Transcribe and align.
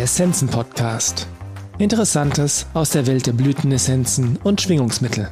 Der 0.00 0.06
Essenzen 0.06 0.48
Podcast. 0.48 1.26
Interessantes 1.76 2.64
aus 2.72 2.88
der 2.88 3.06
Welt 3.06 3.26
der 3.26 3.34
Blütenessenzen 3.34 4.38
und 4.38 4.62
Schwingungsmittel. 4.62 5.30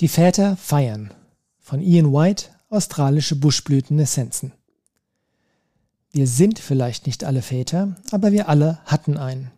Die 0.00 0.08
Väter 0.08 0.58
feiern. 0.58 1.14
Von 1.60 1.80
Ian 1.80 2.12
White, 2.12 2.48
australische 2.68 3.36
Buschblütenessenzen. 3.36 4.52
Wir 6.12 6.26
sind 6.26 6.58
vielleicht 6.58 7.06
nicht 7.06 7.24
alle 7.24 7.40
Väter, 7.40 7.96
aber 8.10 8.30
wir 8.30 8.50
alle 8.50 8.80
hatten 8.84 9.16
einen. 9.16 9.50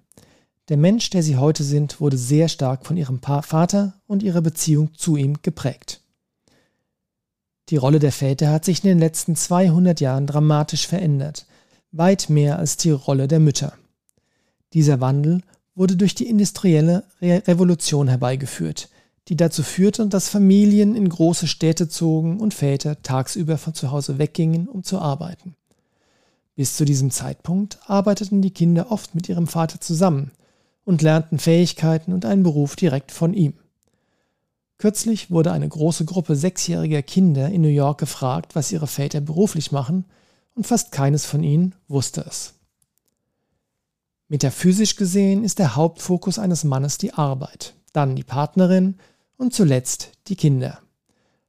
Der 0.69 0.77
Mensch, 0.77 1.11
der 1.11 1.25
sie 1.25 1.37
heute 1.37 1.65
sind, 1.65 2.01
wurde 2.01 2.17
sehr 2.17 2.49
stark 2.49 2.87
von 2.87 2.97
ihrem 2.97 3.21
Vater 3.21 4.01
und 4.07 4.23
ihrer 4.23 4.41
Beziehung 4.41 4.95
zu 4.95 5.17
ihm 5.17 5.39
geprägt. 5.43 6.02
Die 7.73 7.79
Rolle 7.79 8.01
der 8.01 8.13
Väter 8.13 8.51
hat 8.51 8.67
sich 8.67 8.85
in 8.85 8.89
den 8.91 8.99
letzten 8.99 9.35
200 9.35 9.99
Jahren 9.99 10.27
dramatisch 10.27 10.87
verändert, 10.87 11.47
weit 11.91 12.29
mehr 12.29 12.59
als 12.59 12.77
die 12.77 12.91
Rolle 12.91 13.29
der 13.29 13.41
Mütter. 13.41 13.73
Dieser 14.75 15.01
Wandel 15.01 15.41
wurde 15.75 15.97
durch 15.97 16.15
die 16.15 16.29
industrielle 16.29 17.05
Revolution 17.23 18.09
herbeigeführt, 18.09 18.91
die 19.29 19.39
dazu 19.39 19.63
führte, 19.63 20.07
dass 20.07 20.29
Familien 20.29 20.95
in 20.95 21.09
große 21.09 21.47
Städte 21.47 21.89
zogen 21.89 22.41
und 22.41 22.53
Väter 22.53 23.01
tagsüber 23.01 23.57
von 23.57 23.73
zu 23.73 23.91
Hause 23.91 24.19
weggingen, 24.19 24.69
um 24.69 24.83
zu 24.83 24.99
arbeiten. 24.99 25.57
Bis 26.55 26.77
zu 26.77 26.85
diesem 26.85 27.11
Zeitpunkt 27.11 27.79
arbeiteten 27.87 28.43
die 28.43 28.51
Kinder 28.51 28.93
oft 28.93 29.15
mit 29.15 29.31
ihrem 29.31 29.47
Vater 29.47 29.81
zusammen 29.81 30.31
und 30.85 31.01
lernten 31.01 31.39
Fähigkeiten 31.39 32.13
und 32.13 32.27
einen 32.27 32.43
Beruf 32.43 32.77
direkt 32.77 33.13
von 33.13 33.33
ihm. 33.33 33.55
Kürzlich 34.83 35.31
wurde 35.31 35.53
eine 35.53 35.69
große 35.69 36.05
Gruppe 36.05 36.35
sechsjähriger 36.35 37.03
Kinder 37.03 37.49
in 37.49 37.61
New 37.61 37.69
York 37.69 37.99
gefragt, 37.99 38.57
was 38.57 38.73
ihre 38.73 38.89
Väter 38.89 39.21
beruflich 39.21 39.71
machen, 39.71 40.07
und 40.57 40.67
fast 40.67 40.91
keines 40.91 41.25
von 41.25 41.45
ihnen 41.45 41.77
wusste 41.87 42.25
es. 42.29 42.55
Metaphysisch 44.27 44.97
gesehen 44.97 45.45
ist 45.45 45.61
der 45.61 45.77
Hauptfokus 45.77 46.41
eines 46.41 46.65
Mannes 46.65 46.99
die 46.99 47.15
Arbeit, 47.15 47.75
dann 47.93 48.17
die 48.17 48.25
Partnerin 48.25 48.97
und 49.37 49.55
zuletzt 49.55 50.11
die 50.27 50.35
Kinder. 50.35 50.81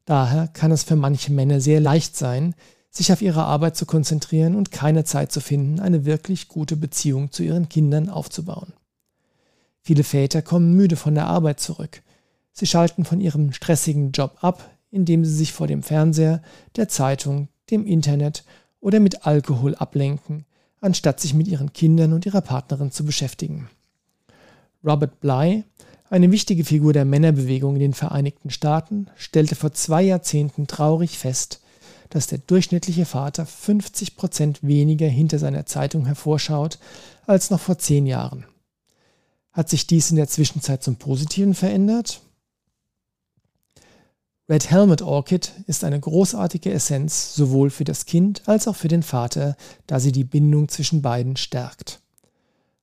Daher 0.05 0.47
kann 0.47 0.71
es 0.71 0.83
für 0.83 0.95
manche 0.95 1.31
Männer 1.31 1.59
sehr 1.59 1.79
leicht 1.79 2.15
sein, 2.15 2.53
sich 2.91 3.11
auf 3.11 3.23
ihre 3.23 3.45
Arbeit 3.45 3.75
zu 3.75 3.87
konzentrieren 3.87 4.53
und 4.53 4.69
keine 4.69 5.05
Zeit 5.05 5.31
zu 5.31 5.41
finden, 5.41 5.79
eine 5.79 6.05
wirklich 6.05 6.49
gute 6.49 6.75
Beziehung 6.75 7.31
zu 7.31 7.41
ihren 7.41 7.67
Kindern 7.67 8.09
aufzubauen. 8.09 8.73
Viele 9.81 10.03
Väter 10.03 10.43
kommen 10.43 10.75
müde 10.75 10.97
von 10.97 11.15
der 11.15 11.25
Arbeit 11.25 11.59
zurück, 11.59 12.03
Sie 12.53 12.67
schalten 12.67 13.03
von 13.03 13.19
ihrem 13.19 13.51
stressigen 13.51 14.11
Job 14.11 14.37
ab, 14.41 14.69
indem 14.91 15.25
sie 15.25 15.33
sich 15.33 15.51
vor 15.51 15.67
dem 15.67 15.83
Fernseher, 15.83 16.41
der 16.75 16.87
Zeitung, 16.87 17.49
dem 17.71 17.85
Internet 17.85 18.45
oder 18.79 18.99
mit 18.99 19.25
Alkohol 19.25 19.75
ablenken, 19.75 20.45
anstatt 20.79 21.19
sich 21.19 21.33
mit 21.33 21.47
ihren 21.47 21.73
Kindern 21.73 22.13
und 22.13 22.25
ihrer 22.25 22.41
Partnerin 22.41 22.91
zu 22.91 23.03
beschäftigen. 23.03 23.69
Robert 24.85 25.19
Bly, 25.19 25.63
eine 26.09 26.31
wichtige 26.31 26.63
Figur 26.63 26.93
der 26.93 27.05
Männerbewegung 27.05 27.75
in 27.75 27.79
den 27.79 27.93
Vereinigten 27.93 28.51
Staaten, 28.51 29.07
stellte 29.15 29.55
vor 29.55 29.73
zwei 29.73 30.03
Jahrzehnten 30.03 30.67
traurig 30.67 31.17
fest, 31.17 31.59
dass 32.09 32.27
der 32.27 32.37
durchschnittliche 32.37 33.05
Vater 33.05 33.47
50 33.47 34.15
Prozent 34.15 34.61
weniger 34.61 35.07
hinter 35.07 35.39
seiner 35.39 35.65
Zeitung 35.65 36.05
hervorschaut 36.05 36.77
als 37.25 37.49
noch 37.49 37.59
vor 37.59 37.79
zehn 37.79 38.05
Jahren. 38.05 38.45
Hat 39.51 39.69
sich 39.69 39.87
dies 39.87 40.11
in 40.11 40.17
der 40.17 40.27
Zwischenzeit 40.27 40.83
zum 40.83 40.97
Positiven 40.97 41.55
verändert? 41.55 42.21
Red 44.49 44.69
Helmet 44.69 45.01
Orchid 45.01 45.53
ist 45.67 45.85
eine 45.85 45.97
großartige 45.97 46.71
Essenz 46.71 47.33
sowohl 47.33 47.69
für 47.69 47.85
das 47.85 48.05
Kind 48.05 48.41
als 48.45 48.67
auch 48.67 48.75
für 48.75 48.89
den 48.89 49.03
Vater, 49.03 49.55
da 49.87 50.01
sie 50.01 50.11
die 50.11 50.25
Bindung 50.25 50.67
zwischen 50.67 51.01
beiden 51.01 51.37
stärkt. 51.37 52.01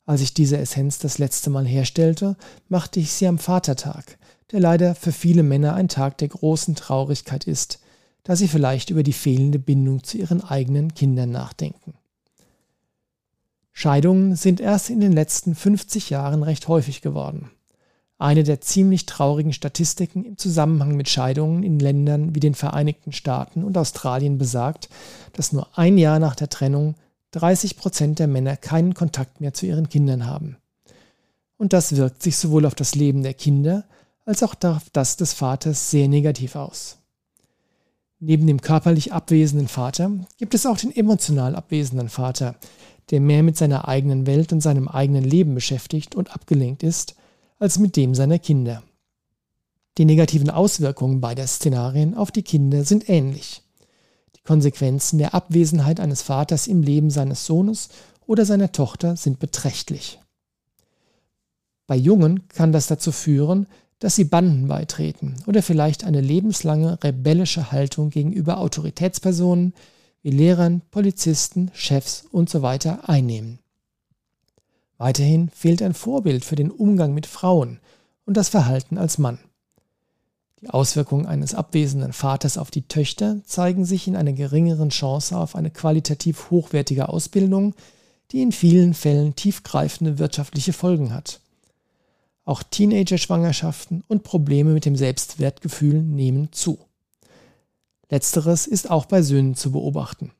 Als 0.06 0.22
ich 0.22 0.32
diese 0.32 0.56
Essenz 0.56 0.98
das 0.98 1.18
letzte 1.18 1.50
Mal 1.50 1.66
herstellte, 1.66 2.36
machte 2.68 2.98
ich 2.98 3.12
sie 3.12 3.26
am 3.26 3.38
Vatertag, 3.38 4.18
der 4.52 4.60
leider 4.60 4.94
für 4.94 5.12
viele 5.12 5.42
Männer 5.42 5.74
ein 5.74 5.88
Tag 5.88 6.16
der 6.18 6.28
großen 6.28 6.76
Traurigkeit 6.76 7.44
ist, 7.44 7.78
da 8.22 8.36
sie 8.36 8.48
vielleicht 8.48 8.88
über 8.88 9.02
die 9.02 9.12
fehlende 9.12 9.58
Bindung 9.58 10.02
zu 10.02 10.16
ihren 10.16 10.42
eigenen 10.42 10.94
Kindern 10.94 11.30
nachdenken. 11.30 11.92
Scheidungen 13.72 14.34
sind 14.34 14.60
erst 14.60 14.88
in 14.88 15.00
den 15.00 15.12
letzten 15.12 15.54
50 15.54 16.08
Jahren 16.08 16.42
recht 16.42 16.68
häufig 16.68 17.02
geworden. 17.02 17.50
Eine 18.20 18.44
der 18.44 18.60
ziemlich 18.60 19.06
traurigen 19.06 19.54
Statistiken 19.54 20.26
im 20.26 20.36
Zusammenhang 20.36 20.94
mit 20.94 21.08
Scheidungen 21.08 21.62
in 21.62 21.78
Ländern 21.78 22.34
wie 22.34 22.40
den 22.40 22.54
Vereinigten 22.54 23.12
Staaten 23.12 23.64
und 23.64 23.78
Australien 23.78 24.36
besagt, 24.36 24.90
dass 25.32 25.54
nur 25.54 25.66
ein 25.78 25.96
Jahr 25.96 26.18
nach 26.18 26.36
der 26.36 26.50
Trennung 26.50 26.96
30 27.30 27.78
Prozent 27.78 28.18
der 28.18 28.26
Männer 28.26 28.58
keinen 28.58 28.92
Kontakt 28.92 29.40
mehr 29.40 29.54
zu 29.54 29.64
ihren 29.64 29.88
Kindern 29.88 30.26
haben. 30.26 30.58
Und 31.56 31.72
das 31.72 31.96
wirkt 31.96 32.22
sich 32.22 32.36
sowohl 32.36 32.66
auf 32.66 32.74
das 32.74 32.94
Leben 32.94 33.22
der 33.22 33.32
Kinder 33.32 33.84
als 34.26 34.42
auch 34.42 34.54
auf 34.64 34.90
das 34.92 35.16
des 35.16 35.32
Vaters 35.32 35.90
sehr 35.90 36.06
negativ 36.06 36.56
aus. 36.56 36.98
Neben 38.18 38.46
dem 38.46 38.60
körperlich 38.60 39.14
abwesenden 39.14 39.66
Vater 39.66 40.10
gibt 40.36 40.52
es 40.52 40.66
auch 40.66 40.76
den 40.76 40.94
emotional 40.94 41.56
abwesenden 41.56 42.10
Vater, 42.10 42.56
der 43.12 43.20
mehr 43.20 43.42
mit 43.42 43.56
seiner 43.56 43.88
eigenen 43.88 44.26
Welt 44.26 44.52
und 44.52 44.60
seinem 44.60 44.88
eigenen 44.88 45.24
Leben 45.24 45.54
beschäftigt 45.54 46.14
und 46.14 46.34
abgelenkt 46.34 46.82
ist 46.82 47.14
als 47.60 47.78
mit 47.78 47.94
dem 47.94 48.16
seiner 48.16 48.40
Kinder. 48.40 48.82
Die 49.98 50.04
negativen 50.04 50.50
Auswirkungen 50.50 51.20
beider 51.20 51.46
Szenarien 51.46 52.16
auf 52.16 52.32
die 52.32 52.42
Kinder 52.42 52.84
sind 52.84 53.08
ähnlich. 53.08 53.62
Die 54.34 54.42
Konsequenzen 54.42 55.18
der 55.18 55.34
Abwesenheit 55.34 56.00
eines 56.00 56.22
Vaters 56.22 56.66
im 56.66 56.82
Leben 56.82 57.10
seines 57.10 57.44
Sohnes 57.46 57.90
oder 58.26 58.44
seiner 58.46 58.72
Tochter 58.72 59.16
sind 59.16 59.38
beträchtlich. 59.38 60.18
Bei 61.86 61.96
Jungen 61.96 62.48
kann 62.48 62.72
das 62.72 62.86
dazu 62.86 63.12
führen, 63.12 63.66
dass 63.98 64.16
sie 64.16 64.24
Banden 64.24 64.68
beitreten 64.68 65.36
oder 65.46 65.62
vielleicht 65.62 66.04
eine 66.04 66.22
lebenslange 66.22 67.02
rebellische 67.04 67.70
Haltung 67.70 68.10
gegenüber 68.10 68.58
Autoritätspersonen 68.58 69.74
wie 70.22 70.30
Lehrern, 70.30 70.80
Polizisten, 70.90 71.70
Chefs 71.74 72.24
usw. 72.32 72.78
So 72.82 72.98
einnehmen. 73.02 73.58
Weiterhin 75.00 75.48
fehlt 75.48 75.80
ein 75.80 75.94
Vorbild 75.94 76.44
für 76.44 76.56
den 76.56 76.70
Umgang 76.70 77.14
mit 77.14 77.24
Frauen 77.26 77.80
und 78.26 78.36
das 78.36 78.50
Verhalten 78.50 78.98
als 78.98 79.16
Mann. 79.16 79.38
Die 80.60 80.68
Auswirkungen 80.68 81.24
eines 81.24 81.54
abwesenden 81.54 82.12
Vaters 82.12 82.58
auf 82.58 82.70
die 82.70 82.82
Töchter 82.82 83.40
zeigen 83.46 83.86
sich 83.86 84.06
in 84.06 84.14
einer 84.14 84.34
geringeren 84.34 84.90
Chance 84.90 85.38
auf 85.38 85.56
eine 85.56 85.70
qualitativ 85.70 86.50
hochwertige 86.50 87.08
Ausbildung, 87.08 87.74
die 88.30 88.42
in 88.42 88.52
vielen 88.52 88.92
Fällen 88.92 89.34
tiefgreifende 89.34 90.18
wirtschaftliche 90.18 90.74
Folgen 90.74 91.14
hat. 91.14 91.40
Auch 92.44 92.62
Teenager-Schwangerschaften 92.62 94.04
und 94.06 94.22
Probleme 94.22 94.74
mit 94.74 94.84
dem 94.84 94.96
Selbstwertgefühl 94.96 96.02
nehmen 96.02 96.52
zu. 96.52 96.78
Letzteres 98.10 98.66
ist 98.66 98.90
auch 98.90 99.06
bei 99.06 99.22
Söhnen 99.22 99.54
zu 99.54 99.72
beobachten. 99.72 100.32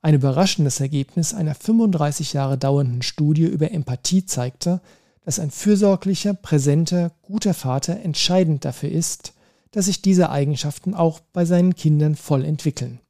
Ein 0.00 0.14
überraschendes 0.14 0.80
Ergebnis 0.80 1.34
einer 1.34 1.54
35 1.54 2.32
Jahre 2.32 2.56
dauernden 2.56 3.02
Studie 3.02 3.44
über 3.44 3.72
Empathie 3.72 4.24
zeigte, 4.24 4.80
dass 5.24 5.40
ein 5.40 5.50
fürsorglicher, 5.50 6.34
präsenter, 6.34 7.12
guter 7.22 7.52
Vater 7.52 8.00
entscheidend 8.00 8.64
dafür 8.64 8.90
ist, 8.90 9.34
dass 9.72 9.86
sich 9.86 10.00
diese 10.00 10.30
Eigenschaften 10.30 10.94
auch 10.94 11.20
bei 11.32 11.44
seinen 11.44 11.74
Kindern 11.74 12.14
voll 12.14 12.44
entwickeln. 12.44 13.00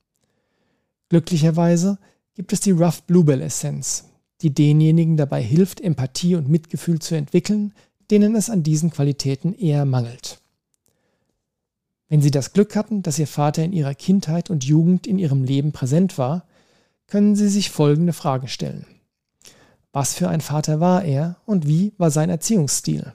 Glücklicherweise 1.11 1.99
gibt 2.35 2.53
es 2.53 2.61
die 2.61 2.73
Rough 2.73 3.03
Bluebell 3.03 3.43
Essenz, 3.43 4.07
die 4.41 4.53
denjenigen 4.53 5.17
dabei 5.17 5.43
hilft, 5.43 5.81
Empathie 5.81 6.37
und 6.37 6.49
Mitgefühl 6.49 7.01
zu 7.01 7.15
entwickeln, 7.15 7.75
denen 8.11 8.35
es 8.35 8.51
an 8.51 8.63
diesen 8.63 8.91
Qualitäten 8.91 9.55
eher 9.55 9.85
mangelt. 9.85 10.41
Wenn 12.09 12.23
Sie 12.23 12.31
das 12.31 12.55
Glück 12.55 12.75
hatten, 12.75 13.03
dass 13.03 13.19
Ihr 13.19 13.27
Vater 13.27 13.63
in 13.63 13.73
Ihrer 13.73 13.95
Kindheit 13.95 14.49
und 14.49 14.65
Jugend 14.65 15.07
in 15.07 15.19
Ihrem 15.19 15.45
Leben 15.45 15.73
präsent 15.73 16.17
war, 16.17 16.48
können 17.09 17.35
Sie 17.35 17.49
sich 17.49 17.71
folgende 17.71 18.13
Frage 18.13 18.47
stellen. 18.49 18.87
Was 19.93 20.15
für 20.15 20.29
ein 20.29 20.41
Vater 20.41 20.79
war 20.79 21.05
er 21.05 21.37
und 21.45 21.67
wie 21.67 21.93
war 21.99 22.11
sein 22.11 22.31
Erziehungsstil? 22.31 23.13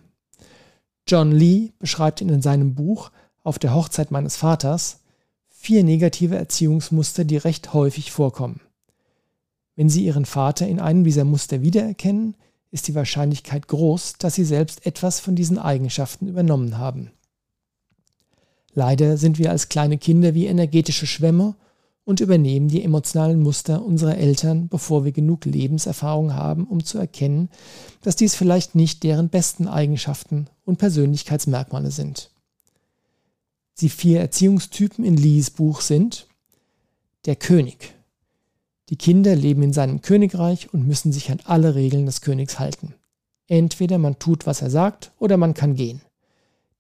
John 1.08 1.32
Lee 1.32 1.72
beschreibt 1.80 2.20
in 2.22 2.42
seinem 2.42 2.76
Buch 2.76 3.12
Auf 3.44 3.60
der 3.60 3.74
Hochzeit 3.74 4.10
meines 4.10 4.36
Vaters 4.36 5.00
vier 5.50 5.84
negative 5.84 6.36
Erziehungsmuster, 6.36 7.24
die 7.24 7.38
recht 7.38 7.74
häufig 7.74 8.12
vorkommen. 8.12 8.60
Wenn 9.76 9.90
Sie 9.90 10.06
Ihren 10.06 10.26
Vater 10.26 10.68
in 10.68 10.80
einem 10.80 11.04
dieser 11.04 11.24
Muster 11.24 11.62
wiedererkennen, 11.62 12.36
ist 12.72 12.88
die 12.88 12.96
Wahrscheinlichkeit 12.96 13.68
groß, 13.68 14.14
dass 14.18 14.36
Sie 14.36 14.46
selbst 14.46 14.86
etwas 14.86 15.20
von 15.20 15.36
diesen 15.36 15.60
Eigenschaften 15.60 16.28
übernommen 16.28 16.78
haben. 16.78 17.12
Leider 18.74 19.18
sind 19.18 19.38
wir 19.38 19.52
als 19.52 19.70
kleine 19.70 19.98
Kinder 19.98 20.34
wie 20.34 20.48
energetische 20.48 21.06
Schwämme 21.06 21.56
und 22.06 22.20
übernehmen 22.20 22.68
die 22.68 22.84
emotionalen 22.84 23.42
Muster 23.42 23.84
unserer 23.84 24.18
Eltern, 24.18 24.68
bevor 24.68 25.06
wir 25.06 25.12
genug 25.12 25.46
Lebenserfahrung 25.46 26.34
haben, 26.34 26.66
um 26.66 26.84
zu 26.84 26.98
erkennen, 26.98 27.50
dass 28.02 28.16
dies 28.16 28.36
vielleicht 28.36 28.76
nicht 28.76 29.04
deren 29.04 29.30
besten 29.30 29.68
Eigenschaften 29.68 30.48
und 30.66 30.78
Persönlichkeitsmerkmale 30.78 31.92
sind. 31.92 32.30
Die 33.80 33.90
vier 33.90 34.20
Erziehungstypen 34.20 35.04
in 35.04 35.18
Lees 35.18 35.50
Buch 35.50 35.82
sind 35.82 36.28
der 37.26 37.36
König, 37.38 37.96
Die 38.90 38.98
Kinder 38.98 39.36
leben 39.36 39.64
in 39.64 39.74
seinem 39.74 40.02
Königreich 40.02 40.74
und 40.74 40.86
müssen 40.86 41.12
sich 41.12 41.32
an 41.32 41.40
alle 41.46 41.74
Regeln 41.74 42.06
des 42.06 42.22
Königs 42.22 42.60
halten. 42.60 42.94
Entweder 43.48 43.98
man 43.98 44.20
tut, 44.20 44.46
was 44.46 44.62
er 44.62 44.70
sagt, 44.70 45.12
oder 45.20 45.38
man 45.38 45.54
kann 45.54 45.76
gehen. 45.76 46.02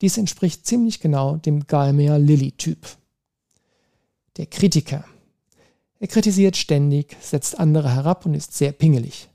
Dies 0.02 0.18
entspricht 0.18 0.66
ziemlich 0.66 1.00
genau 1.00 1.38
dem 1.38 1.66
Galmea 1.66 2.18
Lilly-Typ. 2.18 2.78
Der 4.38 4.48
Kritiker. 4.48 5.06
Er 6.04 6.10
kritisiert 6.10 6.58
ständig, 6.58 7.16
setzt 7.22 7.58
andere 7.58 7.96
herab 7.96 8.26
und 8.26 8.34
ist 8.34 8.54
sehr 8.54 8.74
pingelig. 8.74 9.30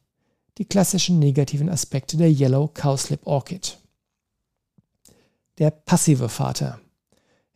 Die 0.59 0.67
klassischen 0.67 1.19
negativen 1.19 1.71
Aspekte 1.71 2.19
der 2.19 2.31
Yellow 2.31 2.69
Cowslip 2.69 3.27
Orchid. 3.27 3.79
Der 5.57 5.71
passive 5.71 6.29
Vater. 6.29 6.79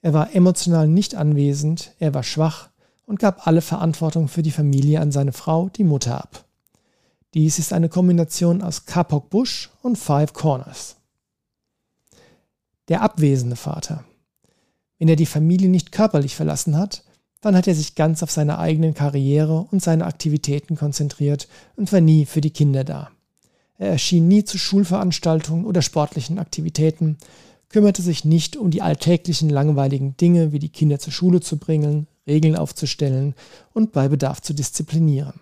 Er 0.01 0.15
war 0.15 0.35
emotional 0.35 0.89
nicht 0.89 1.15
anwesend, 1.15 1.93
er 1.99 2.15
war 2.15 2.23
schwach 2.23 2.71
und 3.05 3.19
gab 3.19 3.47
alle 3.47 3.61
Verantwortung 3.61 4.29
für 4.29 4.41
die 4.41 4.51
Familie 4.51 4.99
an 4.99 5.13
seine 5.13 5.33
Frau, 5.33 5.69
die 5.69 5.85
Mutter, 5.85 6.17
ab. 6.17 6.47
Dies 7.35 7.59
ist 7.59 7.75
eine 7.75 7.91
Kombination 7.91 8.63
aus 8.63 8.87
Kapok 8.87 9.29
Bush 9.29 9.69
und 9.83 9.99
Five 9.99 10.33
Corners. 10.33 10.97
Der 12.89 13.03
abwesende 13.03 13.57
Vater. 13.57 14.07
Wenn 14.99 15.09
er 15.09 15.17
die 15.17 15.27
Familie 15.27 15.69
nicht 15.69 15.93
körperlich 15.93 16.35
verlassen 16.35 16.79
hat, 16.79 17.05
dann 17.43 17.57
hat 17.57 17.67
er 17.67 17.75
sich 17.75 17.95
ganz 17.95 18.23
auf 18.23 18.31
seine 18.31 18.59
eigenen 18.59 18.95
Karriere 18.95 19.67
und 19.71 19.83
seine 19.83 20.07
Aktivitäten 20.07 20.77
konzentriert 20.77 21.49
und 21.77 21.93
war 21.93 22.01
nie 22.01 22.25
für 22.25 22.41
die 22.41 22.53
Kinder 22.53 22.85
da. 22.85 23.11
Er 23.79 23.91
erschien 23.91 24.29
nie 24.29 24.45
zu 24.45 24.59
Schulveranstaltungen 24.59 25.67
oder 25.67 25.83
sportlichen 25.83 26.39
Aktivitäten, 26.39 27.19
kümmerte 27.69 28.01
sich 28.01 28.25
nicht 28.25 28.57
um 28.57 28.71
die 28.71 28.81
alltäglichen 28.81 29.51
langweiligen 29.51 30.17
Dinge 30.17 30.53
wie 30.53 30.61
die 30.61 30.69
Kinder 30.69 30.99
zur 30.99 31.13
Schule 31.13 31.41
zu 31.41 31.59
bringen, 31.59 32.07
Regeln 32.27 32.55
aufzustellen 32.55 33.35
und 33.73 33.93
bei 33.93 34.09
Bedarf 34.09 34.41
zu 34.41 34.55
disziplinieren. 34.55 35.41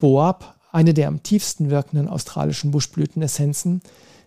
Boab 0.00 0.58
eine 0.72 0.94
der 0.94 1.06
am 1.08 1.22
tiefsten 1.22 1.70
wirkenden 1.70 2.08
australischen 2.08 2.70
Buschblütenessenzen, 2.70 3.82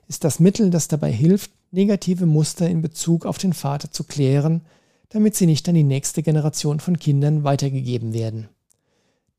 ist 0.08 0.24
das 0.24 0.40
Mittel, 0.40 0.70
das 0.70 0.88
dabei 0.88 1.12
hilft, 1.12 1.52
negative 1.72 2.28
Muster 2.28 2.70
in 2.70 2.82
Bezug 2.82 3.26
auf 3.26 3.40
den 3.40 3.54
Vater 3.54 3.92
zu 3.92 4.04
klären, 4.04 4.62
damit 5.16 5.34
sie 5.34 5.46
nicht 5.46 5.70
an 5.70 5.76
die 5.76 5.84
nächste 5.84 6.24
Generation 6.24 6.82
von 6.82 7.00
Kindern 7.00 7.46
weitergegeben 7.46 8.14
werden. 8.14 8.50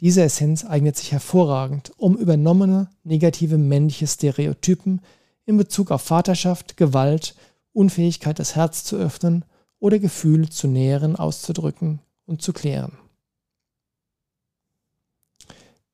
Diese 0.01 0.23
Essenz 0.23 0.65
eignet 0.65 0.97
sich 0.97 1.13
hervorragend, 1.13 1.93
um 1.99 2.17
übernommene 2.17 2.89
negative 3.05 3.59
männliche 3.59 4.07
Stereotypen 4.07 5.03
in 5.45 5.59
Bezug 5.59 5.91
auf 5.91 6.01
Vaterschaft, 6.01 6.79
Gewalt, 6.79 7.35
Unfähigkeit, 7.75 8.39
das 8.39 8.57
Herz 8.57 8.85
zu 8.85 8.97
öffnen 8.97 9.45
oder 9.79 9.99
Gefühle 9.99 10.49
zu 10.49 10.67
nähren, 10.67 11.15
auszudrücken 11.15 12.01
und 12.25 12.41
zu 12.41 12.55
klären. 12.55 12.97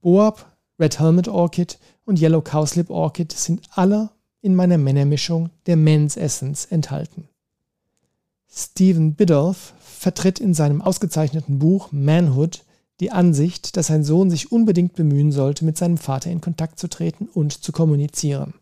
Boab 0.00 0.56
Red 0.78 1.00
Helmet 1.00 1.26
Orchid 1.26 1.80
und 2.04 2.20
Yellow 2.20 2.40
Cowslip 2.40 2.88
Orchid 2.88 3.32
sind 3.32 3.62
alle 3.72 4.10
in 4.42 4.54
meiner 4.54 4.78
Männermischung 4.78 5.50
der 5.66 5.76
Men's 5.76 6.16
Essence 6.16 6.66
enthalten. 6.66 7.26
Stephen 8.54 9.14
Biddulph 9.14 9.72
vertritt 9.80 10.38
in 10.38 10.52
seinem 10.52 10.82
ausgezeichneten 10.82 11.58
Buch 11.58 11.90
Manhood 11.90 12.64
die 13.00 13.10
Ansicht, 13.10 13.76
dass 13.76 13.86
sein 13.86 14.04
Sohn 14.04 14.28
sich 14.28 14.52
unbedingt 14.52 14.94
bemühen 14.94 15.32
sollte, 15.32 15.64
mit 15.64 15.78
seinem 15.78 15.96
Vater 15.96 16.30
in 16.30 16.42
Kontakt 16.42 16.78
zu 16.78 16.88
treten 16.88 17.28
und 17.32 17.64
zu 17.64 17.72
kommunizieren. 17.72 18.52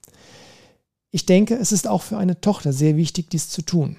Ich 1.10 1.26
denke, 1.26 1.56
es 1.56 1.72
ist 1.72 1.88
auch 1.88 2.02
für 2.02 2.19
eine 2.19 2.40
Tochter 2.40 2.72
sehr 2.72 2.96
wichtig, 2.96 3.31
dies 3.31 3.48
zu 3.48 3.62
tun. 3.62 3.96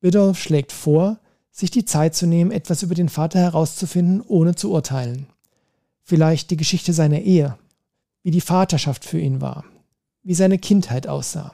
Biddulph 0.00 0.38
schlägt 0.38 0.70
vor, 0.70 1.18
sich 1.50 1.72
die 1.72 1.84
Zeit 1.84 2.14
zu 2.14 2.26
nehmen, 2.26 2.52
etwas 2.52 2.84
über 2.84 2.94
den 2.94 3.08
Vater 3.08 3.40
herauszufinden, 3.40 4.20
ohne 4.20 4.54
zu 4.54 4.70
urteilen. 4.70 5.26
Vielleicht 6.02 6.50
die 6.50 6.56
Geschichte 6.56 6.92
seiner 6.92 7.22
Ehe, 7.22 7.58
wie 8.22 8.30
die 8.30 8.40
Vaterschaft 8.40 9.04
für 9.04 9.18
ihn 9.18 9.40
war, 9.40 9.64
wie 10.22 10.34
seine 10.34 10.58
Kindheit 10.58 11.08
aussah. 11.08 11.52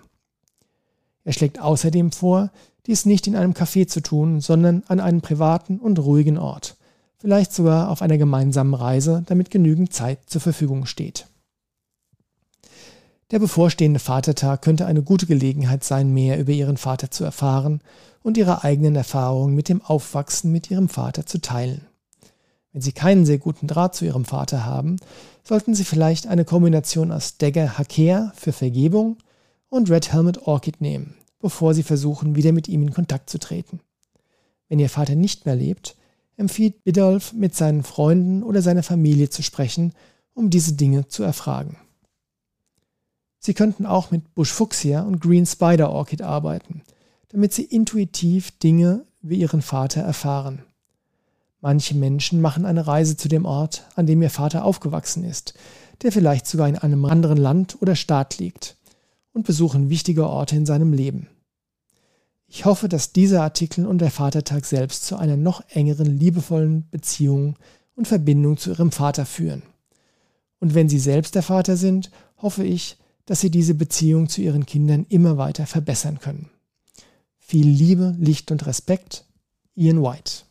Er 1.25 1.33
schlägt 1.33 1.61
außerdem 1.61 2.13
vor, 2.13 2.51
dies 2.87 3.07
nicht 3.07 3.27
in 3.27 3.37
einem 3.37 3.53
Café 3.53 3.87
zu 3.87 4.01
tun, 4.01 4.41
sondern 4.41 4.83
an 4.89 5.01
einem 5.01 5.21
privaten 5.21 5.79
und 5.79 5.99
ruhigen 5.99 6.39
Ort, 6.39 6.77
vielleicht 7.19 7.53
sogar 7.53 7.91
auf 7.91 8.03
einer 8.03 8.19
gemeinsamen 8.19 8.75
Reise, 8.75 9.23
damit 9.27 9.51
genügend 9.51 9.93
Zeit 9.93 10.19
zur 10.27 10.41
Verfügung 10.41 10.87
steht. 10.87 11.27
Der 13.31 13.39
bevorstehende 13.39 14.01
Vatertag 14.01 14.61
könnte 14.61 14.85
eine 14.85 15.03
gute 15.03 15.27
Gelegenheit 15.27 15.85
sein, 15.85 16.13
mehr 16.13 16.39
über 16.39 16.53
ihren 16.53 16.77
Vater 16.77 17.11
zu 17.11 17.25
erfahren 17.25 17.81
und 18.23 18.37
ihre 18.37 18.63
eigenen 18.63 18.95
Erfahrungen 18.95 19.55
mit 19.55 19.69
dem 19.69 19.81
Aufwachsen 19.81 20.53
mit 20.53 20.71
ihrem 20.71 20.89
Vater 20.89 21.25
zu 21.25 21.41
teilen. 21.41 21.87
Wenn 22.73 22.83
Sie 22.83 22.93
keinen 22.93 23.25
sehr 23.27 23.39
guten 23.39 23.67
Draht 23.67 23.95
zu 23.95 24.05
Ihrem 24.05 24.25
Vater 24.25 24.65
haben, 24.65 24.97
sollten 25.45 25.75
Sie 25.75 25.85
vielleicht 25.85 26.27
eine 26.27 26.45
Kombination 26.45 27.13
aus 27.13 27.37
Dagger 27.37 27.79
Hakea 27.79 28.33
für 28.35 28.53
Vergebung 28.53 29.19
und 29.73 29.91
Red 29.91 30.13
Helmet 30.13 30.47
Orchid 30.47 30.83
nehmen, 30.83 31.15
bevor 31.41 31.73
Sie 31.73 31.83
versuchen, 31.83 32.37
wieder 32.37 32.53
mit 32.53 32.69
ihm 32.69 32.83
in 32.83 32.93
Kontakt 32.93 33.31
zu 33.31 33.39
treten. 33.39 33.81
Wenn 34.69 34.79
Ihr 34.79 34.91
Vater 34.91 35.15
nicht 35.15 35.47
mehr 35.47 35.57
lebt, 35.57 35.97
empfiehlt 36.37 36.85
Bidolf, 36.85 37.33
mit 37.33 37.55
seinen 37.55 37.83
Freunden 37.83 38.43
oder 38.43 38.61
seiner 38.61 38.83
Familie 38.83 39.31
zu 39.31 39.43
sprechen, 39.43 39.95
um 40.35 40.51
diese 40.51 40.75
Dinge 40.75 41.09
zu 41.09 41.23
erfragen. 41.23 41.79
Sie 43.39 43.55
könnten 43.55 43.87
auch 43.87 44.11
mit 44.11 44.35
Bush 44.35 44.53
Fuchsia 44.53 45.01
und 45.01 45.21
Green 45.21 45.47
Spider 45.47 45.91
Orchid 45.91 46.21
arbeiten, 46.21 46.83
damit 47.31 47.55
Sie 47.55 47.65
intuitiv 47.65 48.51
Dinge 48.59 49.07
wie 49.23 49.37
Ihren 49.37 49.63
Vater 49.63 50.03
erfahren. 50.03 50.65
Manche 51.63 51.95
Menschen 51.95 52.43
machen 52.43 52.67
eine 52.67 52.87
Reise 52.87 53.17
zu 53.17 53.29
dem 53.29 53.47
Ort, 53.47 53.87
an 53.95 54.05
dem 54.05 54.21
ihr 54.21 54.31
Vater 54.31 54.67
aufgewachsen 54.67 55.25
ist, 55.25 55.55
der 56.03 56.13
vielleicht 56.13 56.47
sogar 56.47 56.69
in 56.69 56.77
einem 56.77 57.07
anderen 57.07 57.39
Land 57.39 57.81
oder 57.81 57.97
Staat 57.97 58.39
liegt, 58.39 58.77
und 59.33 59.47
besuchen 59.47 59.91
wichtige 59.91 60.29
Orte 60.29 60.57
in 60.57 60.67
seinem 60.67 60.93
Leben. 60.93 61.29
Ich 62.47 62.65
hoffe, 62.67 62.89
dass 62.89 63.13
dieser 63.13 63.43
Artikel 63.43 63.87
und 63.87 63.99
der 63.99 64.11
Vatertag 64.11 64.67
selbst 64.67 65.07
zu 65.07 65.17
einer 65.17 65.39
noch 65.39 65.63
engeren, 65.71 66.19
liebevollen 66.19 66.89
Beziehung 66.91 67.57
und 67.95 68.09
Verbindung 68.09 68.59
zu 68.59 68.71
ihrem 68.71 68.93
Vater 68.93 69.25
führen. 69.25 69.63
Und 70.59 70.75
wenn 70.75 70.89
Sie 70.89 70.99
selbst 70.99 71.35
der 71.35 71.43
Vater 71.43 71.77
sind, 71.77 72.11
hoffe 72.37 72.63
ich, 72.63 72.99
dass 73.25 73.41
Sie 73.41 73.51
diese 73.51 73.75
Beziehung 73.75 74.29
zu 74.29 74.43
Ihren 74.43 74.67
Kindern 74.67 75.07
immer 75.09 75.39
weiter 75.39 75.67
verbessern 75.67 76.19
können. 76.21 76.51
Viel 77.39 77.67
Liebe, 77.67 78.15
Licht 78.19 78.51
und 78.51 78.67
Respekt, 78.67 79.25
Ian 79.75 80.03
White. 80.03 80.45